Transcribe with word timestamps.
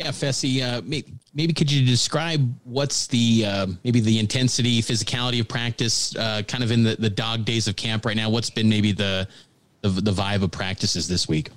Yeah, 0.00 0.08
Fesi, 0.08 0.62
uh, 0.62 0.80
maybe, 0.84 1.12
maybe 1.34 1.52
could 1.52 1.70
you 1.70 1.84
describe 1.84 2.54
what's 2.64 3.08
the 3.08 3.44
uh, 3.44 3.66
maybe 3.82 4.00
the 4.00 4.18
intensity, 4.18 4.80
physicality 4.80 5.40
of 5.40 5.48
practice, 5.48 6.14
uh, 6.16 6.42
kind 6.46 6.62
of 6.62 6.70
in 6.70 6.84
the, 6.84 6.96
the 6.96 7.10
dog 7.10 7.44
days 7.44 7.66
of 7.66 7.74
camp 7.74 8.06
right 8.06 8.16
now? 8.16 8.30
What's 8.30 8.50
been 8.50 8.68
maybe 8.68 8.92
the, 8.92 9.26
the 9.82 9.88
the 9.88 10.12
vibe 10.12 10.42
of 10.42 10.52
practices 10.52 11.08
this 11.08 11.28
week? 11.28 11.50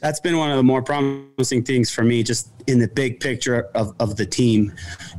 that's 0.00 0.20
been 0.20 0.36
one 0.36 0.50
of 0.50 0.56
the 0.56 0.62
more 0.62 0.82
promising 0.82 1.62
things 1.62 1.90
for 1.90 2.02
me 2.02 2.22
just 2.22 2.50
in 2.66 2.78
the 2.78 2.88
big 2.88 3.18
picture 3.20 3.68
of, 3.74 3.94
of 3.98 4.16
the 4.16 4.26
team 4.26 4.72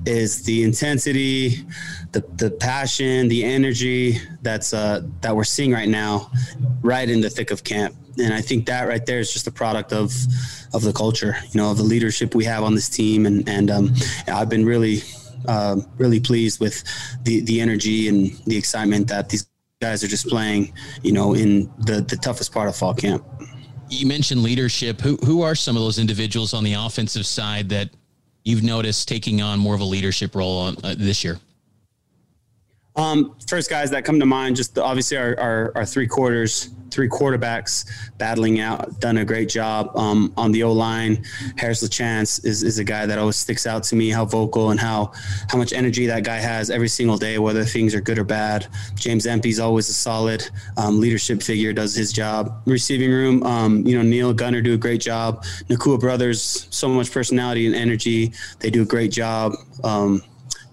is 0.05 0.43
the 0.43 0.63
intensity 0.63 1.65
the, 2.11 2.23
the 2.35 2.51
passion 2.51 3.27
the 3.27 3.43
energy 3.43 4.17
that's 4.41 4.73
uh, 4.73 5.01
that 5.21 5.35
we're 5.35 5.43
seeing 5.43 5.71
right 5.71 5.89
now 5.89 6.31
right 6.81 7.09
in 7.09 7.21
the 7.21 7.29
thick 7.29 7.51
of 7.51 7.63
camp 7.63 7.95
and 8.19 8.33
i 8.33 8.41
think 8.41 8.65
that 8.65 8.87
right 8.87 9.05
there 9.05 9.19
is 9.19 9.31
just 9.31 9.47
a 9.47 9.51
product 9.51 9.93
of 9.93 10.13
of 10.73 10.81
the 10.81 10.93
culture 10.93 11.35
you 11.51 11.59
know 11.59 11.71
of 11.71 11.77
the 11.77 11.83
leadership 11.83 12.35
we 12.35 12.45
have 12.45 12.63
on 12.63 12.75
this 12.75 12.89
team 12.89 13.25
and 13.25 13.47
and 13.47 13.69
um, 13.71 13.93
i've 14.27 14.49
been 14.49 14.65
really 14.65 15.01
uh, 15.47 15.77
really 15.97 16.19
pleased 16.19 16.59
with 16.59 16.83
the 17.23 17.41
the 17.41 17.61
energy 17.61 18.07
and 18.09 18.31
the 18.47 18.57
excitement 18.57 19.07
that 19.07 19.29
these 19.29 19.47
guys 19.81 20.03
are 20.03 20.07
just 20.07 20.27
playing 20.27 20.73
you 21.03 21.11
know 21.11 21.33
in 21.35 21.71
the 21.79 22.01
the 22.01 22.17
toughest 22.17 22.51
part 22.51 22.67
of 22.67 22.75
fall 22.75 22.93
camp 22.93 23.23
you 23.89 24.07
mentioned 24.07 24.43
leadership. 24.43 25.01
Who 25.01 25.17
who 25.17 25.41
are 25.41 25.55
some 25.55 25.75
of 25.75 25.83
those 25.83 25.99
individuals 25.99 26.53
on 26.53 26.63
the 26.63 26.73
offensive 26.73 27.25
side 27.25 27.69
that 27.69 27.89
you've 28.43 28.63
noticed 28.63 29.07
taking 29.07 29.41
on 29.41 29.59
more 29.59 29.75
of 29.75 29.81
a 29.81 29.85
leadership 29.85 30.35
role 30.35 30.59
on, 30.59 30.77
uh, 30.83 30.95
this 30.97 31.23
year? 31.23 31.39
Um, 32.97 33.35
first 33.47 33.69
guys 33.69 33.91
that 33.91 34.03
come 34.05 34.19
to 34.19 34.25
mind, 34.25 34.55
just 34.55 34.73
the, 34.73 34.83
obviously 34.83 35.17
our, 35.17 35.39
our, 35.39 35.71
our, 35.75 35.85
three 35.85 36.07
quarters, 36.07 36.71
three 36.89 37.07
quarterbacks 37.07 37.87
battling 38.17 38.59
out, 38.59 38.99
done 38.99 39.17
a 39.17 39.25
great 39.25 39.49
job 39.49 39.95
um, 39.95 40.33
on 40.35 40.51
the 40.51 40.63
O 40.63 40.71
line. 40.71 41.23
Harris 41.57 41.83
LaChance 41.83 42.43
is, 42.43 42.63
is 42.63 42.79
a 42.79 42.83
guy 42.83 43.05
that 43.05 43.19
always 43.19 43.35
sticks 43.35 43.67
out 43.67 43.83
to 43.83 43.95
me, 43.95 44.09
how 44.09 44.25
vocal 44.25 44.71
and 44.71 44.79
how 44.79 45.11
how 45.47 45.59
much 45.59 45.73
energy 45.73 46.07
that 46.07 46.23
guy 46.23 46.37
has 46.37 46.71
every 46.71 46.87
single 46.87 47.17
day, 47.17 47.37
whether 47.37 47.63
things 47.63 47.93
are 47.93 48.01
good 48.01 48.17
or 48.17 48.23
bad. 48.23 48.67
James 48.95 49.27
Empey's 49.27 49.59
always 49.59 49.87
a 49.89 49.93
solid 49.93 50.49
um, 50.77 50.99
leadership 50.99 51.43
figure, 51.43 51.73
does 51.73 51.95
his 51.95 52.11
job. 52.11 52.63
Receiving 52.65 53.11
room, 53.11 53.43
um, 53.43 53.85
you 53.85 53.95
know, 53.95 54.01
Neil 54.01 54.33
Gunner 54.33 54.63
do 54.63 54.73
a 54.73 54.77
great 54.77 55.01
job. 55.01 55.43
Nacua 55.69 55.99
brothers, 55.99 56.67
so 56.71 56.89
much 56.89 57.11
personality 57.11 57.67
and 57.67 57.75
energy. 57.75 58.33
They 58.57 58.71
do 58.71 58.81
a 58.81 58.85
great 58.85 59.11
job. 59.11 59.53
Um, 59.83 60.23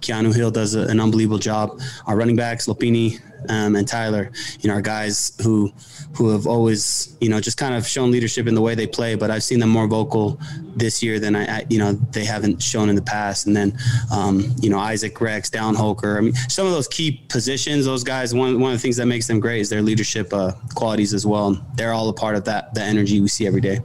Keanu 0.04 0.34
Hill 0.34 0.50
does 0.50 0.74
a, 0.74 0.82
an 0.88 1.00
unbelievable 1.00 1.38
job. 1.38 1.80
Our 2.06 2.16
running 2.16 2.36
backs, 2.36 2.66
Lopini 2.66 3.20
um, 3.48 3.76
and 3.76 3.86
Tyler, 3.86 4.30
you 4.60 4.68
know, 4.68 4.74
our 4.74 4.82
guys 4.82 5.32
who 5.42 5.72
who 6.16 6.30
have 6.30 6.46
always, 6.46 7.16
you 7.20 7.28
know, 7.28 7.40
just 7.40 7.56
kind 7.56 7.74
of 7.74 7.86
shown 7.86 8.10
leadership 8.10 8.46
in 8.46 8.54
the 8.54 8.60
way 8.60 8.74
they 8.74 8.86
play. 8.86 9.14
But 9.14 9.30
I've 9.30 9.42
seen 9.42 9.58
them 9.58 9.70
more 9.70 9.86
vocal 9.86 10.38
this 10.76 11.02
year 11.02 11.18
than 11.18 11.34
I, 11.34 11.64
you 11.68 11.78
know, 11.78 11.92
they 11.92 12.24
haven't 12.24 12.62
shown 12.62 12.88
in 12.88 12.94
the 12.94 13.02
past. 13.02 13.46
And 13.46 13.56
then, 13.56 13.76
um, 14.12 14.54
you 14.60 14.70
know, 14.70 14.78
Isaac 14.78 15.20
Rex, 15.20 15.50
Dallin 15.50 15.74
Holker. 15.74 16.18
I 16.18 16.20
mean, 16.20 16.34
some 16.48 16.66
of 16.66 16.72
those 16.72 16.88
key 16.88 17.24
positions, 17.28 17.84
those 17.84 18.04
guys. 18.04 18.34
One 18.34 18.60
one 18.60 18.72
of 18.72 18.78
the 18.78 18.82
things 18.82 18.96
that 18.98 19.06
makes 19.06 19.26
them 19.26 19.40
great 19.40 19.60
is 19.60 19.68
their 19.68 19.82
leadership 19.82 20.32
uh, 20.32 20.52
qualities 20.74 21.14
as 21.14 21.26
well. 21.26 21.64
They're 21.74 21.92
all 21.92 22.08
a 22.08 22.14
part 22.14 22.36
of 22.36 22.44
that 22.44 22.74
the 22.74 22.82
energy 22.82 23.20
we 23.20 23.28
see 23.28 23.46
every 23.46 23.60
day. 23.60 23.80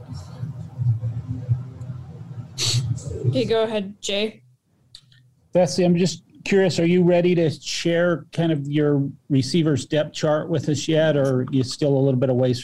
Okay, 3.28 3.44
go 3.44 3.62
ahead, 3.62 4.00
Jay. 4.00 4.42
Fesi, 5.54 5.84
I'm 5.84 5.96
just 5.96 6.22
curious, 6.44 6.78
are 6.78 6.86
you 6.86 7.02
ready 7.02 7.34
to 7.34 7.50
share 7.50 8.26
kind 8.32 8.52
of 8.52 8.66
your 8.68 9.08
receiver's 9.28 9.86
depth 9.86 10.14
chart 10.14 10.48
with 10.48 10.68
us 10.68 10.88
yet, 10.88 11.16
or 11.16 11.46
you 11.50 11.62
still 11.62 11.96
a 11.96 11.98
little 11.98 12.20
bit 12.20 12.30
away 12.30 12.54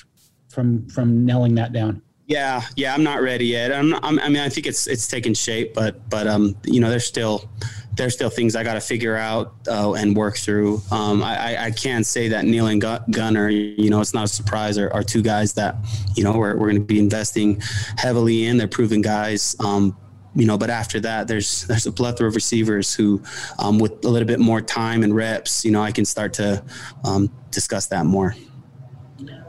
from 0.48 0.88
from 0.88 1.24
nailing 1.24 1.54
that 1.56 1.72
down? 1.72 2.02
Yeah, 2.26 2.62
yeah, 2.74 2.92
I'm 2.92 3.04
not 3.04 3.22
ready 3.22 3.46
yet. 3.46 3.72
I'm, 3.72 3.94
I'm, 3.94 4.18
i 4.18 4.28
mean, 4.28 4.42
I 4.42 4.48
think 4.48 4.66
it's 4.66 4.86
it's 4.86 5.06
taking 5.06 5.34
shape, 5.34 5.74
but 5.74 6.08
but 6.10 6.26
um, 6.26 6.56
you 6.64 6.80
know, 6.80 6.90
there's 6.90 7.06
still 7.06 7.48
there's 7.96 8.14
still 8.14 8.30
things 8.30 8.54
I 8.54 8.62
got 8.62 8.74
to 8.74 8.80
figure 8.80 9.16
out 9.16 9.54
uh, 9.68 9.94
and 9.94 10.14
work 10.14 10.36
through. 10.36 10.82
Um, 10.90 11.22
I, 11.22 11.64
I 11.64 11.70
can't 11.70 12.04
say 12.04 12.28
that 12.28 12.44
Neil 12.44 12.66
and 12.66 12.80
Gunner, 13.10 13.48
you 13.48 13.88
know, 13.88 14.00
it's 14.00 14.12
not 14.12 14.24
a 14.24 14.28
surprise, 14.28 14.76
are, 14.76 14.92
are 14.92 15.02
two 15.02 15.22
guys 15.22 15.54
that, 15.54 15.76
you 16.14 16.22
know, 16.22 16.32
we're, 16.32 16.56
we're 16.56 16.66
going 16.66 16.76
to 16.76 16.84
be 16.84 16.98
investing 16.98 17.60
heavily 17.96 18.44
in. 18.44 18.58
They're 18.58 18.68
proven 18.68 19.00
guys. 19.00 19.56
Um, 19.60 19.96
you 20.36 20.46
know, 20.46 20.58
but 20.58 20.70
after 20.70 21.00
that, 21.00 21.26
there's 21.26 21.66
there's 21.66 21.86
a 21.86 21.92
plethora 21.92 22.28
of 22.28 22.34
receivers 22.34 22.94
who, 22.94 23.22
um, 23.58 23.78
with 23.78 24.04
a 24.04 24.08
little 24.08 24.28
bit 24.28 24.38
more 24.38 24.60
time 24.60 25.02
and 25.02 25.14
reps, 25.14 25.64
you 25.64 25.70
know, 25.70 25.82
I 25.82 25.90
can 25.90 26.04
start 26.04 26.32
to 26.34 26.62
um, 27.04 27.32
discuss 27.50 27.86
that 27.86 28.06
more. 28.06 28.36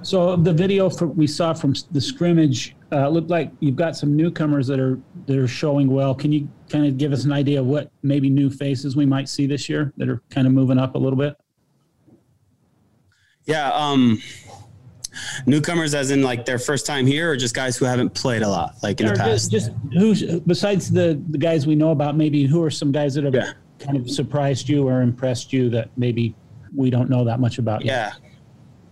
So 0.02 0.38
the 0.38 0.54
video 0.54 0.90
for, 0.90 1.08
we 1.08 1.28
saw 1.28 1.54
from 1.54 1.74
the 1.92 2.00
scrimmage 2.00 2.76
uh, 2.92 3.10
looked 3.10 3.30
like 3.30 3.52
you've 3.60 3.76
got 3.76 3.98
some 3.98 4.16
newcomers 4.16 4.66
that 4.68 4.80
are 4.80 5.00
that 5.26 5.38
are 5.38 5.48
showing 5.48 5.90
well. 5.90 6.16
Can 6.16 6.32
you 6.32 6.48
kind 6.70 6.86
of 6.88 6.98
give 6.98 7.12
us 7.12 7.26
an 7.26 7.34
idea 7.34 7.60
of 7.60 7.66
what 7.66 7.92
maybe 8.04 8.30
new 8.30 8.50
faces 8.50 8.96
we 8.96 9.06
might 9.06 9.28
see 9.28 9.46
this 9.46 9.68
year 9.68 9.92
that 9.98 10.08
are 10.08 10.22
kind 10.30 10.48
of 10.48 10.54
moving 10.54 10.78
up 10.78 10.96
a 10.96 10.98
little 10.98 11.20
bit? 11.20 11.36
Yeah, 13.44 13.72
um, 13.74 14.22
newcomers 15.46 15.94
as 15.94 16.12
in 16.12 16.22
like 16.22 16.46
their 16.46 16.60
first 16.60 16.86
time 16.86 17.06
here 17.06 17.32
or 17.32 17.38
just 17.38 17.56
guys 17.56 17.78
who 17.78 17.86
haven't 17.86 18.14
played 18.14 18.42
a 18.42 18.50
lot 18.50 18.76
like 18.84 19.00
in 19.00 19.08
or 19.08 19.12
the 19.12 19.18
past 19.18 19.52
just, 19.52 19.68
just 19.68 19.72
who's 19.94 20.24
besides 20.42 20.92
the 20.92 21.22
the 21.30 21.38
guys 21.38 21.68
we 21.68 21.76
know 21.76 21.92
about 21.92 22.16
maybe 22.16 22.46
who 22.46 22.64
are 22.64 22.72
some 22.72 22.92
guys 22.92 23.14
that 23.16 23.24
have 23.24 23.36
yeah. 23.36 23.54
kind 23.80 23.98
of 23.98 24.10
surprised 24.10 24.68
you 24.68 24.88
or 24.88 25.02
impressed 25.02 25.54
you 25.54 25.70
that 25.70 25.90
maybe 25.98 26.36
we 26.76 26.90
don't 26.90 27.10
know 27.10 27.24
that 27.24 27.40
much 27.40 27.58
about 27.58 27.84
yeah 27.84 28.12
yet? 28.22 28.28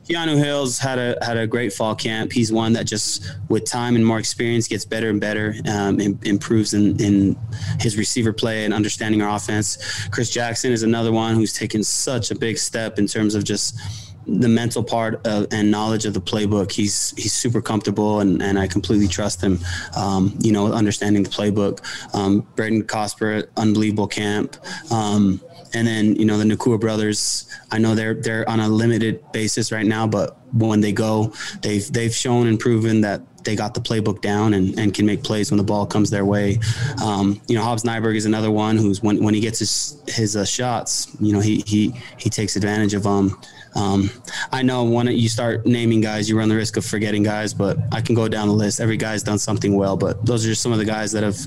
Keanu 0.08 0.38
Hills 0.38 0.78
had 0.78 1.00
a 1.00 1.18
had 1.24 1.38
a 1.38 1.48
great 1.48 1.74
fall 1.74 1.96
camp. 1.96 2.32
He's 2.32 2.52
one 2.52 2.74
that 2.74 2.86
just 2.86 3.38
with 3.50 3.66
time 3.66 3.96
and 3.96 4.06
more 4.06 4.20
experience 4.20 4.68
gets 4.68 4.86
better 4.86 5.10
and 5.10 5.20
better, 5.20 5.56
um, 5.68 6.00
and 6.00 6.24
improves 6.26 6.76
in, 6.76 7.00
in 7.02 7.36
his 7.80 7.98
receiver 7.98 8.32
play 8.32 8.66
and 8.66 8.74
understanding 8.74 9.22
our 9.24 9.36
offense. 9.36 10.08
Chris 10.10 10.30
Jackson 10.30 10.72
is 10.72 10.84
another 10.84 11.12
one 11.12 11.34
who's 11.34 11.54
taken 11.54 11.84
such 11.84 12.30
a 12.30 12.36
big 12.36 12.58
step 12.58 13.00
in 13.00 13.08
terms 13.08 13.34
of 13.34 13.44
just 13.44 13.80
the 14.28 14.48
mental 14.48 14.84
part 14.84 15.26
of, 15.26 15.48
and 15.52 15.72
knowledge 15.72 16.06
of 16.06 16.14
the 16.14 16.22
playbook. 16.22 16.72
He's 16.72 17.14
he's 17.18 17.34
super 17.34 17.62
comfortable, 17.62 18.20
and, 18.20 18.42
and 18.42 18.58
I 18.60 18.68
completely 18.68 19.08
trust 19.08 19.42
him. 19.42 19.60
Um, 19.96 20.38
you 20.42 20.52
know, 20.52 20.72
understanding 20.72 21.24
the 21.24 21.30
playbook. 21.30 21.82
Um, 22.16 22.42
Braden 22.56 22.84
Cosper, 22.84 23.48
unbelievable 23.58 24.08
camp. 24.08 24.58
Um, 24.92 25.42
and 25.74 25.88
then 25.88 26.16
you 26.16 26.26
know 26.26 26.38
the 26.38 26.46
Nacua 26.46 26.80
brothers. 26.80 27.48
I 27.72 27.78
know 27.78 27.96
they're 27.96 28.14
they're 28.14 28.48
on 28.50 28.60
a 28.60 28.68
limited 28.70 29.32
basis 29.32 29.72
right 29.72 29.86
now, 29.86 30.08
but 30.08 30.38
when 30.54 30.82
they 30.82 30.92
go, 30.92 31.34
they've 31.62 31.92
they've 31.92 32.14
shown 32.14 32.48
and 32.48 32.60
proven 32.60 33.02
that 33.02 33.22
they 33.46 33.56
got 33.56 33.74
the 33.74 33.80
playbook 33.80 34.22
down 34.22 34.54
and, 34.54 34.78
and 34.80 34.94
can 34.94 35.06
make 35.06 35.24
plays 35.24 35.52
when 35.52 35.58
the 35.58 35.64
ball 35.64 35.86
comes 35.86 36.10
their 36.10 36.26
way. 36.26 36.60
Um, 37.04 37.40
you 37.48 37.56
know, 37.56 37.64
Hobbs 37.64 37.84
Nyberg 37.84 38.16
is 38.16 38.26
another 38.26 38.52
one 38.52 38.78
who's 38.78 39.02
when, 39.02 39.24
when 39.24 39.34
he 39.34 39.40
gets 39.40 39.60
his 39.60 40.02
his 40.08 40.36
uh, 40.36 40.46
shots, 40.46 41.16
you 41.20 41.32
know, 41.32 41.40
he 41.40 41.64
he 41.66 41.94
he 42.18 42.30
takes 42.30 42.56
advantage 42.56 42.94
of 42.94 43.04
them. 43.04 43.40
Um, 43.76 44.10
I 44.52 44.62
know 44.62 44.86
when 44.86 45.08
you 45.08 45.30
start 45.30 45.66
naming 45.66 46.02
guys, 46.02 46.30
you 46.30 46.38
run 46.38 46.50
the 46.50 46.56
risk 46.56 46.78
of 46.78 46.86
forgetting 46.86 47.24
guys, 47.24 47.54
but 47.54 47.78
I 47.92 48.02
can 48.02 48.16
go 48.16 48.28
down 48.28 48.48
the 48.48 48.54
list. 48.54 48.80
Every 48.80 48.98
guy's 48.98 49.22
done 49.22 49.38
something 49.38 49.76
well, 49.76 49.98
but 49.98 50.26
those 50.26 50.46
are 50.46 50.50
just 50.50 50.62
some 50.62 50.72
of 50.72 50.78
the 50.78 50.86
guys 50.86 51.12
that 51.12 51.24
have 51.24 51.38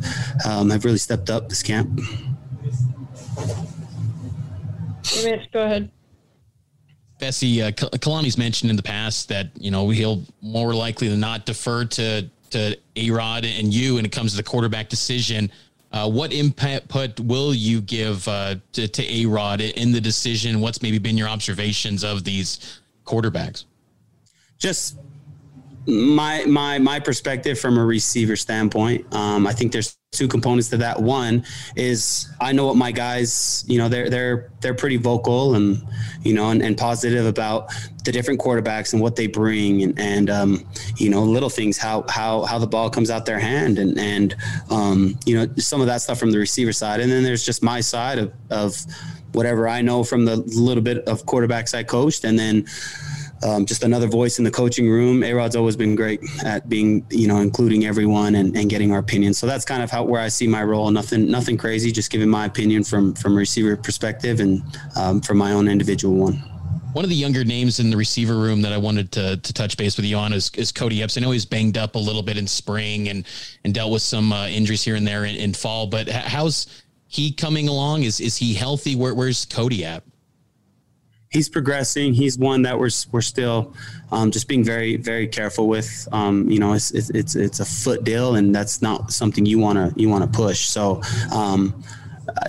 um, 0.47 0.71
have 0.71 0.85
really 0.85 0.99
stepped 0.99 1.31
up 1.31 1.49
this 1.49 1.63
camp. 1.63 2.01
Go 5.53 5.63
ahead. 5.65 5.91
Fesi, 7.19 7.63
uh, 7.63 7.71
Kalani's 7.99 8.39
mentioned 8.39 8.71
in 8.71 8.77
the 8.77 8.83
past 8.83 9.29
that 9.29 9.49
you 9.59 9.71
know 9.71 9.89
he'll 9.91 10.23
more 10.41 10.75
likely 10.75 11.09
than 11.09 11.21
not 11.21 11.47
defer 11.47 11.85
to 11.85 12.29
to 12.51 12.77
A 12.97 13.11
Rod 13.11 13.45
and 13.45 13.73
you 13.73 13.97
when 13.97 14.05
it 14.05 14.13
comes 14.13 14.33
to 14.33 14.37
the 14.37 14.43
quarterback 14.43 14.89
decision. 14.89 15.51
Uh, 15.91 16.09
what 16.09 16.33
input 16.33 17.19
will 17.21 17.55
you 17.55 17.81
give 17.81 18.27
uh, 18.29 18.57
to, 18.73 18.87
to 18.87 19.03
A 19.11 19.27
Rod 19.27 19.61
in 19.61 19.91
the 19.91 20.01
decision? 20.01 20.61
What's 20.61 20.83
maybe 20.83 20.99
been 20.99 21.17
your 21.17 21.29
observations 21.29 22.05
of 22.05 22.25
these 22.25 22.81
quarterbacks? 23.07 23.65
Just 24.59 24.99
my 25.89 26.45
my 26.45 26.79
my 26.79 27.01
perspective 27.01 27.59
from 27.59 27.79
a 27.79 27.85
receiver 27.85 28.37
standpoint. 28.37 29.13
Um, 29.15 29.47
I 29.47 29.53
think 29.53 29.73
there's 29.73 29.97
two 30.13 30.29
components 30.29 30.69
to 30.69 30.77
that. 30.77 31.01
One 31.01 31.45
is 31.77 32.29
I 32.41 32.53
know 32.53 32.67
what 32.67 32.77
my 32.77 32.93
guys, 32.93 33.65
you 33.67 33.79
know, 33.79 33.89
they're 33.89 34.11
they're 34.11 34.51
they're 34.61 34.75
pretty 34.75 34.99
vocal 34.99 35.55
and 35.55 35.83
you 36.23 36.35
know 36.35 36.51
and, 36.51 36.63
and 36.63 36.77
positive 36.77 37.25
about 37.25 37.73
the 38.05 38.13
different 38.13 38.39
quarterbacks 38.39 38.93
and 38.93 39.01
what 39.01 39.17
they 39.17 39.27
bring 39.27 39.83
and 39.83 39.99
and 39.99 40.29
um, 40.29 40.67
you 40.97 41.09
know 41.09 41.23
little 41.23 41.51
things 41.51 41.79
how 41.79 42.05
how 42.09 42.43
how 42.45 42.59
the 42.59 42.67
ball 42.67 42.91
comes 42.91 43.11
out 43.11 43.25
their 43.25 43.39
hand 43.39 43.79
and 43.79 43.99
and 43.99 44.37
um, 44.71 45.19
you 45.25 45.35
know 45.35 45.49
some 45.57 45.81
of 45.81 45.87
that 45.87 46.03
stuff 46.03 46.19
from 46.19 46.31
the 46.31 46.39
receiver 46.39 46.73
side 46.73 47.01
and 47.01 47.11
then 47.11 47.23
there's 47.23 47.45
just 47.45 47.63
my 47.63 47.81
side 47.81 48.19
of 48.19 48.33
of 48.51 48.79
whatever 49.33 49.69
I 49.69 49.83
know 49.83 50.05
from 50.05 50.25
the 50.25 50.37
little 50.37 50.83
bit 50.83 51.07
of 51.07 51.25
quarterbacks 51.25 51.75
I 51.75 51.83
coached 51.83 52.25
and 52.25 52.39
then 52.39 52.67
um, 53.43 53.67
just 53.67 53.83
another 53.85 54.07
voice 54.07 54.39
in 54.39 54.45
the 54.45 54.51
coaching 54.51 54.89
room. 54.89 55.23
A 55.23 55.33
Rod's 55.33 55.57
always 55.57 55.77
been 55.77 55.95
great 55.95 56.21
at 56.45 56.69
being, 56.69 57.07
you 57.11 57.29
know, 57.29 57.39
including 57.39 57.85
everyone 57.85 58.35
and, 58.35 58.57
and 58.57 58.69
getting 58.69 58.93
our 58.93 58.99
opinion. 58.99 59.35
So 59.35 59.47
that's 59.47 59.65
kind 59.65 59.83
of 59.83 59.91
how 59.91 60.05
where 60.05 60.21
I 60.21 60.29
see 60.29 60.47
my 60.47 60.63
role. 60.63 60.91
Nothing, 60.91 61.31
nothing 61.31 61.57
crazy. 61.57 61.93
Just 61.93 62.11
giving 62.11 62.29
my 62.29 62.47
opinion 62.47 62.85
from 62.85 63.15
from 63.15 63.37
receiver 63.37 63.77
perspective 63.77 64.41
and 64.41 64.63
um, 64.97 65.21
from 65.21 65.39
my 65.39 65.53
own 65.53 65.69
individual 65.69 66.15
one. 66.17 66.43
One 66.95 67.05
of 67.05 67.11
the 67.11 67.17
younger 67.17 67.45
names 67.45 67.81
in 67.81 67.91
the 67.91 67.97
receiver 67.97 68.37
room 68.37 68.63
that 68.63 68.73
I 68.73 68.79
wanted 68.79 69.13
to, 69.13 69.37
to 69.37 69.53
touch 69.53 69.77
base 69.77 69.97
with 69.97 70.07
you 70.07 70.17
on 70.17 70.33
is, 70.33 70.51
is 70.55 70.73
Cody 70.73 71.03
Epps. 71.03 71.19
I 71.19 71.21
know 71.21 71.31
he's 71.31 71.45
banged 71.45 71.77
up 71.77 71.95
a 71.95 71.99
little 71.99 72.23
bit 72.23 72.39
in 72.39 72.47
spring 72.47 73.09
and 73.09 73.27
and 73.63 73.75
dealt 73.75 73.93
with 73.93 74.03
some 74.03 74.33
uh, 74.33 74.49
injuries 74.49 74.83
here 74.83 74.97
and 74.97 75.07
there 75.07 75.25
in, 75.25 75.37
in 75.37 75.53
fall. 75.53 75.87
But 75.87 76.09
how's 76.09 76.67
he 77.07 77.31
coming 77.31 77.69
along? 77.69 78.05
Is 78.05 78.21
is 78.21 78.37
he 78.37 78.55
healthy? 78.55 78.97
Where, 78.97 79.15
where's 79.15 79.45
Cody 79.45 79.85
at? 79.85 80.03
He's 81.31 81.49
progressing. 81.49 82.15
He's 82.15 82.39
one 82.39 82.63
that 82.63 82.79
we're 82.79 82.91
we're 83.13 83.21
still 83.21 83.75
um, 84.11 84.31
just 84.31 84.49
being 84.49 84.65
very 84.65 84.97
very 84.97 85.29
careful 85.29 85.69
with. 85.69 86.09
Um, 86.11 86.49
you 86.51 86.59
know, 86.59 86.73
it's, 86.73 86.91
it's, 86.93 87.11
it's 87.11 87.37
it's 87.37 87.61
a 87.61 87.65
foot 87.65 88.05
deal, 88.05 88.37
and 88.37 88.55
that's 88.55 88.81
not 88.81 89.13
something 89.13 89.45
you 89.45 89.59
want 89.59 89.77
to 89.77 90.01
you 90.01 90.09
want 90.09 90.31
to 90.31 90.37
push. 90.37 90.67
So. 90.67 91.03
Um, 91.33 91.83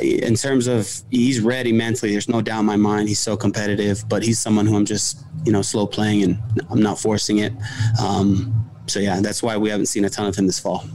in 0.01 0.35
terms 0.35 0.67
of 0.67 0.91
he's 1.09 1.39
ready 1.39 1.71
mentally, 1.71 2.11
there's 2.11 2.27
no 2.27 2.41
doubt 2.41 2.59
in 2.59 2.65
my 2.65 2.75
mind. 2.75 3.07
He's 3.07 3.19
so 3.19 3.37
competitive, 3.37 4.03
but 4.09 4.21
he's 4.21 4.37
someone 4.37 4.67
who 4.67 4.75
I'm 4.75 4.85
just 4.85 5.23
you 5.45 5.53
know 5.53 5.61
slow 5.61 5.87
playing 5.87 6.23
and 6.23 6.37
I'm 6.69 6.81
not 6.81 6.99
forcing 6.99 7.39
it. 7.39 7.53
Um, 8.01 8.69
so 8.87 8.99
yeah, 8.99 9.21
that's 9.21 9.41
why 9.41 9.55
we 9.55 9.69
haven't 9.69 9.85
seen 9.85 10.03
a 10.05 10.09
ton 10.09 10.27
of 10.27 10.35
him 10.35 10.47
this 10.47 10.59
fall. 10.59 10.85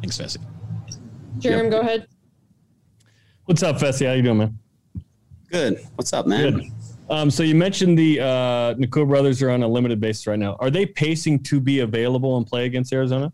Thanks, 0.00 0.18
Fesi. 0.18 0.38
Jeremy, 1.38 1.64
yep. 1.64 1.72
go 1.72 1.80
ahead. 1.80 2.06
What's 3.44 3.62
up, 3.62 3.76
Fesi? 3.78 4.06
How 4.06 4.12
you 4.12 4.22
doing, 4.22 4.38
man? 4.38 4.58
Good. 5.50 5.80
What's 5.94 6.12
up, 6.12 6.26
man? 6.26 6.52
Good. 6.52 6.64
Um, 7.10 7.30
so 7.30 7.42
you 7.42 7.54
mentioned 7.54 7.98
the 7.98 8.20
uh, 8.20 8.74
Nacua 8.74 9.08
brothers 9.08 9.42
are 9.42 9.50
on 9.50 9.62
a 9.62 9.68
limited 9.68 10.00
basis 10.00 10.26
right 10.26 10.38
now. 10.38 10.56
Are 10.60 10.70
they 10.70 10.84
pacing 10.84 11.42
to 11.44 11.60
be 11.60 11.80
available 11.80 12.36
and 12.36 12.46
play 12.46 12.66
against 12.66 12.92
Arizona? 12.92 13.32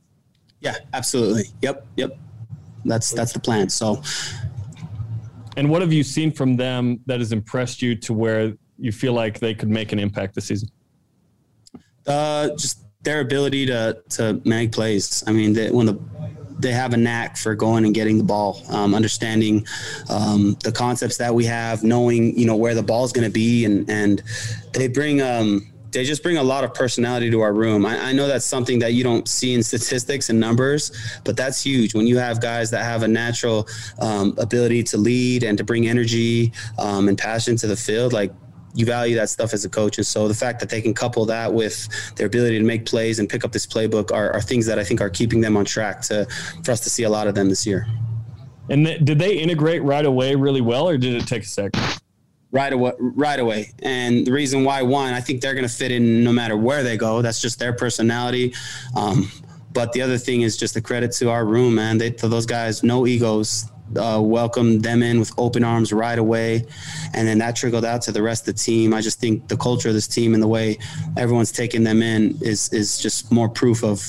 Yeah, 0.61 0.77
absolutely. 0.93 1.45
Yep, 1.63 1.87
yep. 1.97 2.19
That's 2.85 3.11
that's 3.11 3.33
the 3.33 3.41
plan. 3.41 3.69
So, 3.69 4.03
and 5.57 5.71
what 5.71 5.83
have 5.83 5.93
you 5.93 6.03
seen 6.03 6.31
from 6.31 6.57
them 6.57 7.01
that 7.07 7.19
has 7.19 7.33
impressed 7.33 7.83
you 7.83 7.95
to 7.97 8.13
where 8.13 8.55
you 8.79 8.93
feel 8.93 9.13
like 9.13 9.41
they 9.41 9.55
could 9.55 9.69
make 9.69 9.93
an 9.93 9.99
impact 9.99 10.35
this 10.35 10.47
season? 10.47 10.69
Uh, 12.07 12.51
just 12.51 12.85
their 13.03 13.21
ability 13.21 13.67
to 13.67 13.99
to 14.11 14.41
make 14.45 14.73
plays. 14.73 15.25
I 15.27 15.33
mean, 15.33 15.53
they, 15.53 15.71
when 15.71 15.87
the 15.87 15.99
they 16.65 16.73
have 16.73 16.95
a 16.95 16.97
knack 16.97 17.37
for 17.37 17.55
going 17.55 17.85
and 17.85 17.95
getting 17.95 18.19
the 18.19 18.25
ball, 18.25 18.63
um, 18.71 18.95
understanding 18.95 19.65
um, 20.09 20.57
the 20.65 20.73
concepts 20.73 21.19
that 21.19 21.33
we 21.33 21.45
have, 21.45 21.85
knowing 21.85 22.37
you 22.37 22.47
know 22.47 22.57
where 22.57 22.75
the 22.75 22.83
ball 22.83 23.05
is 23.05 23.13
going 23.13 23.27
to 23.27 23.33
be, 23.33 23.65
and 23.65 23.89
and 23.89 24.23
they 24.73 24.89
bring 24.89 25.23
um, 25.23 25.71
they 25.93 26.05
just 26.05 26.23
bring 26.23 26.39
a 26.39 26.43
lot 26.43 26.65
of 26.65 26.75
personality 26.75 27.31
to 27.31 27.41
our 27.41 27.53
room. 27.53 27.87
I, 27.87 28.09
I, 28.09 28.13
know 28.13 28.27
that's 28.27 28.45
something 28.45 28.81
that 28.81 28.95
you 28.95 29.05
don't 29.05 29.29
see 29.29 29.55
in 29.55 29.63
statistics 29.63 30.29
and 30.29 30.41
numbers, 30.41 30.91
but 31.23 31.37
that's 31.37 31.63
huge 31.63 31.95
when 31.95 32.07
you 32.07 32.19
have 32.19 32.41
guys 32.41 32.71
that 32.73 32.83
have 32.83 33.05
a 33.05 33.09
natural 33.09 33.69
um, 34.01 34.35
ability 34.39 34.83
to 34.85 34.97
lead 34.97 35.45
and 35.45 35.57
to 35.57 35.63
bring 35.63 35.87
energy 35.87 36.53
um, 36.79 37.09
and 37.09 37.17
passion 37.17 37.57
to 37.59 37.69
the 37.69 37.77
field. 37.77 38.13
Like 38.13 38.33
you 38.75 38.85
value 38.85 39.15
that 39.17 39.31
stuff 39.31 39.55
as 39.55 39.65
a 39.65 39.69
coach. 39.69 39.99
And 39.99 40.07
so 40.07 40.29
the 40.29 40.35
fact 40.35 40.61
that 40.61 40.69
they 40.69 40.83
can 40.83 40.93
couple 40.93 41.25
that 41.27 41.53
with 41.53 41.89
their 42.17 42.27
ability 42.27 42.59
to 42.59 42.65
make 42.65 42.85
plays 42.85 43.19
and 43.21 43.29
pick 43.29 43.45
up 43.45 43.53
this 43.53 43.67
playbook 43.67 44.13
are, 44.13 44.33
are 44.33 44.41
things 44.41 44.67
that 44.67 44.79
I 44.79 44.85
think 44.85 45.01
are 45.01 45.11
keeping 45.11 45.41
them 45.41 45.57
on 45.57 45.65
track 45.65 46.03
to 46.03 46.27
for 46.65 46.73
us 46.73 46.81
to 46.81 46.91
see 46.91 47.05
a 47.05 47.11
lot 47.11 47.27
of 47.27 47.35
them 47.35 47.49
this 47.49 47.65
year. 47.67 47.87
And 48.69 48.87
th- 48.87 49.05
did 49.05 49.19
they 49.19 49.37
integrate 49.39 49.83
right 49.83 50.05
away 50.05 50.35
really 50.35 50.61
well, 50.61 50.89
or 50.89 50.97
did 50.97 51.15
it 51.15 51.27
take 51.27 51.43
a 51.43 51.47
second? 51.47 51.83
Right 52.51 52.73
away, 52.73 52.93
right 52.99 53.39
away. 53.39 53.73
And 53.81 54.27
the 54.27 54.33
reason 54.33 54.65
why, 54.65 54.83
one, 54.83 55.13
I 55.13 55.21
think 55.21 55.41
they're 55.41 55.55
going 55.55 55.69
to 55.69 55.75
fit 55.75 55.91
in 55.91 56.25
no 56.25 56.33
matter 56.33 56.57
where 56.57 56.83
they 56.83 56.97
go. 56.97 57.21
That's 57.21 57.41
just 57.41 57.59
their 57.59 57.73
personality. 57.73 58.55
Um, 58.97 59.31
but 59.73 59.93
the 59.93 60.03
other 60.03 60.19
thing 60.19 60.43
is 60.43 60.57
just 60.57 60.75
the 60.75 60.81
credit 60.81 61.13
to 61.13 61.31
our 61.31 61.45
room, 61.45 61.75
man. 61.75 61.99
They, 61.99 62.11
those 62.11 62.47
guys, 62.47 62.83
no 62.83 63.07
egos 63.07 63.69
uh, 63.97 64.21
welcomed 64.23 64.83
them 64.83 65.03
in 65.03 65.19
with 65.19 65.33
open 65.39 65.65
arms 65.65 65.93
right 65.93 66.19
away. 66.19 66.65
And 67.13 67.29
then 67.29 67.39
that 67.39 67.57
trickled 67.57 67.85
out 67.85 68.03
to 68.03 68.13
the 68.13 68.23
rest 68.23 68.49
of 68.49 68.55
the 68.55 68.61
team. 68.61 68.93
I 68.95 69.01
just 69.01 69.21
think 69.21 69.49
the 69.49 69.57
culture 69.57 69.89
of 69.89 69.95
this 69.95 70.09
team 70.09 70.35
and 70.35 70.43
the 70.43 70.49
way 70.49 70.79
everyone's 71.17 71.53
taking 71.53 71.85
them 71.85 72.03
in 72.03 72.37
is, 72.41 72.73
is 72.73 72.99
just 72.99 73.31
more 73.31 73.49
proof 73.49 73.85
of, 73.85 74.03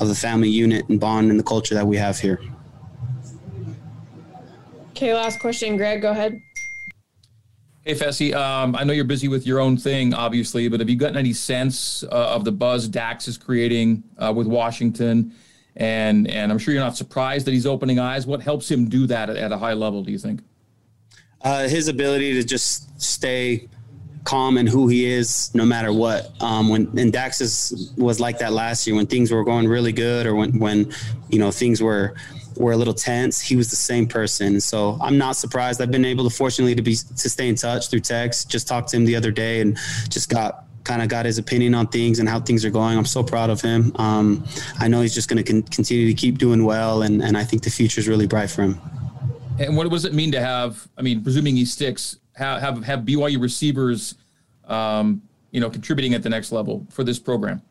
of 0.00 0.08
the 0.08 0.14
family 0.14 0.48
unit 0.48 0.88
and 0.88 1.00
bond 1.00 1.30
and 1.30 1.38
the 1.38 1.44
culture 1.44 1.74
that 1.74 1.86
we 1.86 1.96
have 1.96 2.18
here. 2.18 2.40
Okay, 4.90 5.14
last 5.14 5.40
question. 5.40 5.76
Greg, 5.76 6.02
go 6.02 6.10
ahead. 6.10 6.40
Hey, 7.84 7.94
Fesi, 7.94 8.32
um, 8.32 8.76
I 8.76 8.84
know 8.84 8.92
you're 8.92 9.04
busy 9.04 9.26
with 9.26 9.44
your 9.44 9.58
own 9.58 9.76
thing, 9.76 10.14
obviously, 10.14 10.68
but 10.68 10.78
have 10.78 10.88
you 10.88 10.94
gotten 10.94 11.16
any 11.16 11.32
sense 11.32 12.04
uh, 12.04 12.34
of 12.34 12.44
the 12.44 12.52
buzz 12.52 12.86
Dax 12.86 13.26
is 13.26 13.36
creating 13.36 14.04
uh, 14.18 14.32
with 14.32 14.46
Washington? 14.46 15.34
And 15.76 16.28
and 16.28 16.52
I'm 16.52 16.58
sure 16.58 16.74
you're 16.74 16.82
not 16.82 16.96
surprised 16.96 17.46
that 17.46 17.52
he's 17.52 17.66
opening 17.66 17.98
eyes. 17.98 18.26
What 18.26 18.42
helps 18.42 18.70
him 18.70 18.88
do 18.88 19.06
that 19.06 19.30
at, 19.30 19.36
at 19.36 19.52
a 19.52 19.58
high 19.58 19.72
level? 19.72 20.02
Do 20.02 20.12
you 20.12 20.18
think? 20.18 20.42
Uh, 21.40 21.66
his 21.68 21.88
ability 21.88 22.34
to 22.34 22.44
just 22.44 23.00
stay 23.00 23.68
calm 24.24 24.56
and 24.56 24.68
who 24.68 24.86
he 24.86 25.04
is, 25.04 25.52
no 25.54 25.64
matter 25.64 25.92
what. 25.92 26.30
Um, 26.40 26.68
when 26.68 26.98
and 26.98 27.12
Dax 27.12 27.40
is, 27.40 27.92
was 27.96 28.20
like 28.20 28.38
that 28.38 28.52
last 28.52 28.86
year 28.86 28.94
when 28.94 29.06
things 29.06 29.32
were 29.32 29.44
going 29.44 29.66
really 29.66 29.92
good, 29.92 30.26
or 30.26 30.34
when 30.34 30.58
when 30.58 30.92
you 31.30 31.38
know 31.38 31.50
things 31.50 31.82
were 31.82 32.14
were 32.56 32.72
a 32.72 32.76
little 32.76 32.94
tense. 32.94 33.40
He 33.40 33.56
was 33.56 33.70
the 33.70 33.76
same 33.76 34.06
person. 34.06 34.60
So 34.60 34.98
I'm 35.00 35.18
not 35.18 35.36
surprised. 35.36 35.80
I've 35.80 35.90
been 35.90 36.04
able 36.04 36.28
to 36.28 36.34
fortunately 36.34 36.74
to 36.74 36.82
be 36.82 36.94
to 36.94 37.28
stay 37.28 37.48
in 37.48 37.54
touch 37.54 37.88
through 37.88 38.00
text. 38.00 38.50
Just 38.50 38.68
talked 38.68 38.90
to 38.90 38.96
him 38.96 39.04
the 39.04 39.16
other 39.16 39.30
day 39.30 39.60
and 39.60 39.76
just 40.08 40.28
got 40.28 40.66
kind 40.84 41.02
of 41.02 41.08
got 41.08 41.26
his 41.26 41.38
opinion 41.38 41.74
on 41.74 41.86
things 41.88 42.18
and 42.18 42.28
how 42.28 42.40
things 42.40 42.64
are 42.64 42.70
going. 42.70 42.98
I'm 42.98 43.04
so 43.04 43.22
proud 43.22 43.50
of 43.50 43.60
him. 43.60 43.92
Um, 43.96 44.44
I 44.78 44.88
know 44.88 45.00
he's 45.00 45.14
just 45.14 45.28
going 45.28 45.42
to 45.42 45.52
con- 45.52 45.62
continue 45.62 46.06
to 46.06 46.14
keep 46.14 46.38
doing 46.38 46.64
well, 46.64 47.02
and, 47.02 47.22
and 47.22 47.36
I 47.36 47.44
think 47.44 47.62
the 47.62 47.70
future 47.70 48.00
is 48.00 48.08
really 48.08 48.26
bright 48.26 48.50
for 48.50 48.62
him. 48.62 48.80
And 49.58 49.76
what 49.76 49.88
does 49.90 50.04
it 50.04 50.14
mean 50.14 50.32
to 50.32 50.40
have? 50.40 50.88
I 50.96 51.02
mean, 51.02 51.22
presuming 51.22 51.56
he 51.56 51.64
sticks, 51.64 52.18
have 52.34 52.60
have, 52.60 52.84
have 52.84 53.00
BYU 53.00 53.40
receivers, 53.40 54.16
um, 54.66 55.22
you 55.50 55.60
know, 55.60 55.70
contributing 55.70 56.14
at 56.14 56.22
the 56.22 56.30
next 56.30 56.52
level 56.52 56.86
for 56.90 57.04
this 57.04 57.18
program. 57.18 57.62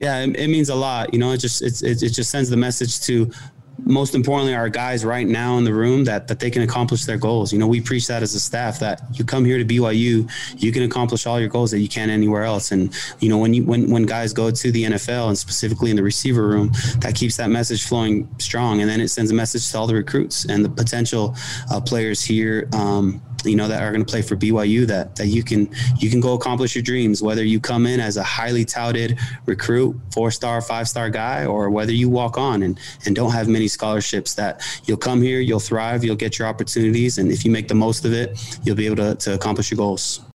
Yeah, 0.00 0.20
it, 0.20 0.36
it 0.36 0.48
means 0.48 0.68
a 0.68 0.74
lot. 0.74 1.14
You 1.14 1.20
know, 1.20 1.32
it 1.32 1.38
just 1.38 1.62
it, 1.62 1.80
it 1.82 2.10
just 2.10 2.30
sends 2.30 2.50
the 2.50 2.56
message 2.56 3.00
to 3.02 3.30
most 3.78 4.14
importantly 4.14 4.54
our 4.54 4.68
guys 4.68 5.04
right 5.04 5.26
now 5.26 5.58
in 5.58 5.64
the 5.64 5.74
room 5.74 6.04
that 6.04 6.28
that 6.28 6.38
they 6.38 6.50
can 6.50 6.62
accomplish 6.62 7.04
their 7.04 7.16
goals. 7.16 7.52
You 7.52 7.58
know 7.58 7.66
we 7.66 7.80
preach 7.80 8.06
that 8.08 8.22
as 8.22 8.34
a 8.34 8.40
staff 8.40 8.78
that 8.80 9.02
you 9.12 9.24
come 9.24 9.44
here 9.44 9.58
to 9.58 9.64
BYU 9.64 10.30
you 10.56 10.72
can 10.72 10.82
accomplish 10.82 11.26
all 11.26 11.40
your 11.40 11.48
goals 11.48 11.70
that 11.70 11.80
you 11.80 11.88
can 11.88 12.10
anywhere 12.10 12.44
else. 12.44 12.72
And 12.72 12.94
you 13.20 13.28
know 13.28 13.38
when 13.38 13.54
you 13.54 13.64
when 13.64 13.90
when 13.90 14.04
guys 14.04 14.32
go 14.32 14.50
to 14.50 14.72
the 14.72 14.84
NFL 14.84 15.28
and 15.28 15.38
specifically 15.38 15.90
in 15.90 15.96
the 15.96 16.02
receiver 16.02 16.46
room 16.46 16.70
that 16.98 17.14
keeps 17.14 17.36
that 17.36 17.50
message 17.50 17.86
flowing 17.86 18.28
strong. 18.38 18.80
And 18.80 18.88
then 18.88 19.00
it 19.00 19.08
sends 19.08 19.30
a 19.30 19.34
message 19.34 19.70
to 19.70 19.78
all 19.78 19.86
the 19.86 19.94
recruits 19.94 20.44
and 20.46 20.64
the 20.64 20.68
potential 20.68 21.34
uh, 21.70 21.80
players 21.80 22.22
here 22.22 22.68
um, 22.72 23.20
you 23.44 23.56
know 23.56 23.68
that 23.68 23.82
are 23.82 23.90
going 23.90 24.04
to 24.04 24.10
play 24.10 24.22
for 24.22 24.36
BYU 24.36 24.86
that 24.86 25.16
that 25.16 25.26
you 25.26 25.42
can 25.42 25.68
you 25.98 26.10
can 26.10 26.20
go 26.20 26.34
accomplish 26.34 26.74
your 26.74 26.82
dreams 26.82 27.22
whether 27.22 27.44
you 27.44 27.60
come 27.60 27.86
in 27.86 28.00
as 28.00 28.16
a 28.16 28.22
highly 28.22 28.64
touted 28.64 29.18
recruit 29.46 29.98
four 30.12 30.30
star 30.30 30.60
five 30.60 30.88
star 30.88 31.10
guy 31.10 31.44
or 31.44 31.70
whether 31.70 31.92
you 31.92 32.08
walk 32.08 32.38
on 32.38 32.62
and 32.62 32.78
and 33.06 33.14
don't 33.14 33.32
have 33.32 33.48
many 33.48 33.63
scholarships 33.68 34.34
that 34.34 34.62
you'll 34.84 34.96
come 34.96 35.20
here 35.20 35.40
you'll 35.40 35.60
thrive 35.60 36.04
you'll 36.04 36.16
get 36.16 36.38
your 36.38 36.48
opportunities 36.48 37.18
and 37.18 37.30
if 37.30 37.44
you 37.44 37.50
make 37.50 37.68
the 37.68 37.74
most 37.74 38.04
of 38.04 38.12
it 38.12 38.58
you'll 38.64 38.76
be 38.76 38.86
able 38.86 38.96
to, 38.96 39.14
to 39.16 39.34
accomplish 39.34 39.70
your 39.70 39.76
goals 39.76 40.24